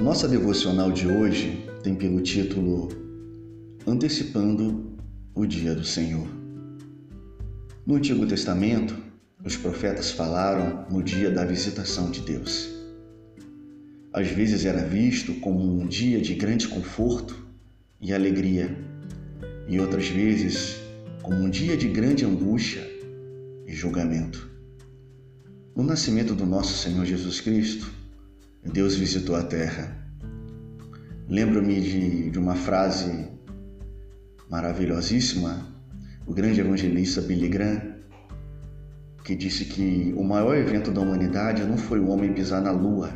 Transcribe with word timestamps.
nossa 0.00 0.26
devocional 0.26 0.90
de 0.90 1.06
hoje 1.06 1.68
tem 1.82 1.94
pelo 1.94 2.22
título 2.22 2.88
Antecipando 3.86 4.96
o 5.34 5.44
Dia 5.44 5.74
do 5.74 5.84
Senhor. 5.84 6.26
No 7.86 7.96
Antigo 7.96 8.26
Testamento, 8.26 8.96
os 9.44 9.56
profetas 9.58 10.10
falaram 10.10 10.86
no 10.90 11.02
dia 11.02 11.30
da 11.30 11.44
visitação 11.44 12.10
de 12.10 12.20
Deus. 12.22 12.70
Às 14.10 14.28
vezes 14.28 14.64
era 14.64 14.82
visto 14.82 15.34
como 15.34 15.60
um 15.60 15.86
dia 15.86 16.18
de 16.18 16.34
grande 16.34 16.66
conforto 16.68 17.36
e 18.00 18.14
alegria, 18.14 18.74
e 19.68 19.78
outras 19.78 20.08
vezes 20.08 20.76
como 21.22 21.36
um 21.36 21.50
dia 21.50 21.76
de 21.76 21.88
grande 21.88 22.24
angústia 22.24 22.82
e 23.66 23.72
julgamento. 23.72 24.50
No 25.76 25.82
nascimento 25.82 26.34
do 26.34 26.46
nosso 26.46 26.72
Senhor 26.78 27.04
Jesus 27.04 27.40
Cristo, 27.40 27.99
Deus 28.62 28.94
visitou 28.94 29.34
a 29.36 29.42
terra. 29.42 29.96
Lembro-me 31.26 31.80
de, 31.80 32.30
de 32.30 32.38
uma 32.38 32.54
frase 32.54 33.26
maravilhosíssima, 34.50 35.66
o 36.26 36.34
grande 36.34 36.60
evangelista 36.60 37.22
Billy 37.22 37.48
Graham, 37.48 37.94
que 39.24 39.34
disse 39.34 39.64
que 39.64 40.12
o 40.14 40.22
maior 40.22 40.56
evento 40.56 40.90
da 40.90 41.00
humanidade 41.00 41.64
não 41.64 41.78
foi 41.78 42.00
o 42.00 42.08
homem 42.08 42.34
pisar 42.34 42.60
na 42.60 42.70
lua, 42.70 43.10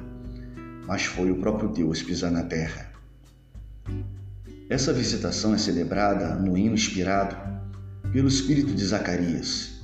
mas 0.87 1.05
foi 1.05 1.31
o 1.31 1.37
próprio 1.37 1.69
Deus 1.69 2.03
pisar 2.03 2.31
na 2.31 2.45
terra. 2.45 2.91
Essa 4.71 4.95
visitação 4.95 5.55
é 5.55 5.59
celebrada 5.59 6.37
no 6.37 6.57
hino 6.57 6.75
inspirado 6.75 7.37
pelo 8.13 8.29
espírito 8.29 8.73
de 8.73 8.85
Zacarias, 8.85 9.83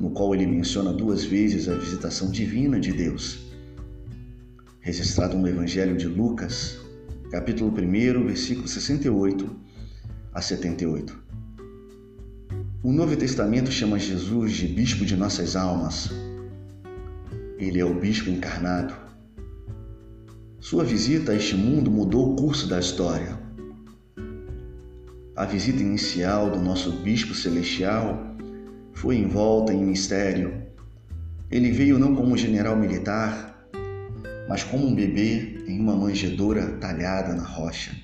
no 0.00 0.10
qual 0.10 0.34
ele 0.34 0.46
menciona 0.46 0.94
duas 0.94 1.24
vezes 1.24 1.68
a 1.68 1.74
visitação 1.74 2.30
divina 2.30 2.80
de 2.80 2.92
Deus 2.92 3.47
registrado 4.88 5.36
no 5.36 5.46
Evangelho 5.46 5.98
de 5.98 6.08
Lucas, 6.08 6.78
capítulo 7.30 7.70
1, 7.70 8.26
versículo 8.26 8.66
68 8.66 9.54
a 10.32 10.40
78. 10.40 11.14
O 12.82 12.90
Novo 12.90 13.14
Testamento 13.14 13.70
chama 13.70 13.98
Jesus 13.98 14.52
de 14.52 14.66
bispo 14.66 15.04
de 15.04 15.14
nossas 15.14 15.56
almas. 15.56 16.10
Ele 17.58 17.78
é 17.78 17.84
o 17.84 18.00
bispo 18.00 18.30
encarnado. 18.30 18.94
Sua 20.58 20.84
visita 20.84 21.32
a 21.32 21.34
este 21.34 21.54
mundo 21.54 21.90
mudou 21.90 22.32
o 22.32 22.36
curso 22.36 22.66
da 22.66 22.80
história. 22.80 23.38
A 25.36 25.44
visita 25.44 25.82
inicial 25.82 26.50
do 26.50 26.60
nosso 26.62 26.92
bispo 26.92 27.34
celestial 27.34 28.34
foi 28.94 29.16
envolta 29.16 29.70
em 29.70 29.84
mistério. 29.84 30.62
Ele 31.50 31.70
veio 31.70 31.98
não 31.98 32.16
como 32.16 32.38
general 32.38 32.74
militar, 32.74 33.57
mas 34.48 34.64
como 34.64 34.86
um 34.86 34.94
bebê 34.94 35.62
em 35.66 35.78
uma 35.78 35.94
manjedoura 35.94 36.66
talhada 36.78 37.34
na 37.34 37.44
rocha. 37.44 37.94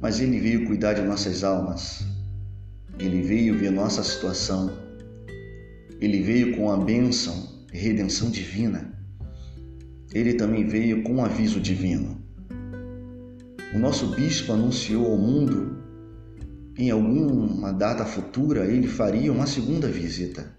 Mas 0.00 0.18
ele 0.18 0.40
veio 0.40 0.66
cuidar 0.66 0.94
de 0.94 1.02
nossas 1.02 1.44
almas. 1.44 2.06
Ele 2.98 3.20
veio 3.20 3.58
ver 3.58 3.70
nossa 3.70 4.02
situação. 4.02 4.72
Ele 6.00 6.22
veio 6.22 6.56
com 6.56 6.72
a 6.72 6.78
bênção 6.78 7.66
e 7.72 7.76
redenção 7.76 8.30
divina. 8.30 8.92
Ele 10.12 10.34
também 10.34 10.66
veio 10.66 11.02
com 11.02 11.16
um 11.16 11.24
aviso 11.24 11.60
divino. 11.60 12.18
O 13.74 13.78
nosso 13.78 14.06
bispo 14.16 14.52
anunciou 14.52 15.06
ao 15.06 15.18
mundo 15.18 15.80
em 16.80 16.90
alguma 16.90 17.74
data 17.74 18.06
futura 18.06 18.64
ele 18.64 18.88
faria 18.88 19.30
uma 19.30 19.46
segunda 19.46 19.86
visita. 19.86 20.50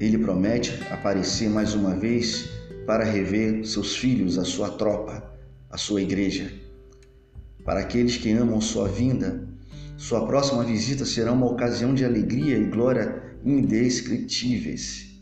Ele 0.00 0.18
promete 0.18 0.82
aparecer 0.90 1.48
mais 1.48 1.72
uma 1.72 1.94
vez 1.94 2.48
para 2.86 3.04
rever 3.04 3.64
seus 3.64 3.96
filhos, 3.96 4.38
a 4.38 4.44
sua 4.44 4.70
tropa, 4.70 5.30
a 5.70 5.76
sua 5.76 6.02
igreja. 6.02 6.52
Para 7.64 7.80
aqueles 7.80 8.16
que 8.16 8.32
amam 8.32 8.60
sua 8.60 8.88
vinda, 8.88 9.48
sua 9.96 10.26
próxima 10.26 10.64
visita 10.64 11.04
será 11.04 11.32
uma 11.32 11.46
ocasião 11.46 11.94
de 11.94 12.04
alegria 12.04 12.58
e 12.58 12.64
glória 12.64 13.22
indescritíveis. 13.44 15.12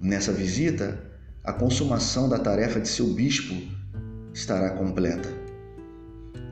Nessa 0.00 0.32
visita, 0.32 1.02
a 1.42 1.52
consumação 1.52 2.28
da 2.28 2.38
tarefa 2.38 2.80
de 2.80 2.88
seu 2.88 3.06
bispo 3.14 3.54
estará 4.34 4.70
completa. 4.70 5.28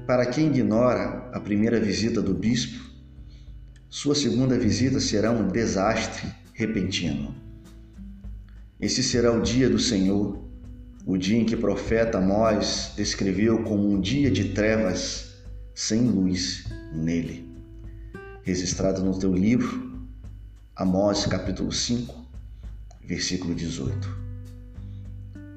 Para 0.07 0.27
quem 0.27 0.47
ignora 0.47 1.31
a 1.33 1.41
primeira 1.41 1.79
visita 1.79 2.23
do 2.23 2.33
bispo, 2.33 2.83
sua 3.91 4.15
segunda 4.15 4.59
visita 4.59 5.01
será 5.01 5.31
um 5.31 5.49
desastre 5.49 6.33
repentino. 6.53 7.44
Esse 8.85 9.03
será 9.03 9.33
o 9.33 9.41
dia 9.41 9.67
do 9.67 9.79
Senhor, 9.79 10.39
o 11.07 11.17
dia 11.17 11.39
em 11.39 11.47
que 11.47 11.55
o 11.55 11.59
profeta 11.59 12.19
Amós 12.19 12.93
descreveu 12.95 13.63
como 13.63 13.91
um 13.91 13.99
dia 13.99 14.31
de 14.31 14.51
trevas 14.51 15.37
sem 15.75 16.03
luz 16.03 16.67
nele. 16.93 17.49
Registrado 18.43 19.03
no 19.03 19.19
teu 19.19 19.33
livro, 19.33 20.07
Amós 20.77 21.25
capítulo 21.25 21.73
5, 21.73 22.15
versículo 23.07 23.55
18. 23.55 24.07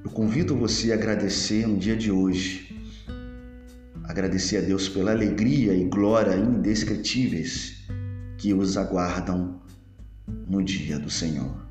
Eu 0.06 0.12
convido 0.12 0.56
você 0.56 0.94
a 0.94 0.96
agradecer 0.96 1.68
no 1.68 1.78
dia 1.78 1.98
de 1.98 2.09
hoje, 2.09 2.82
agradecer 4.06 4.59
a 4.59 4.62
Deus 4.62 4.88
pela 4.88 5.12
alegria 5.12 5.74
e 5.74 5.84
glória 5.84 6.34
indescritíveis 6.34 7.84
que 8.38 8.54
os 8.54 8.78
aguardam 8.78 9.62
no 10.48 10.64
dia 10.64 10.98
do 10.98 11.09
Senhor. 11.09 11.66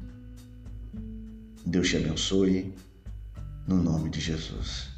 Deus 1.69 1.91
te 1.91 1.97
abençoe, 1.97 2.72
no 3.66 3.82
nome 3.82 4.09
de 4.09 4.21
Jesus. 4.21 4.95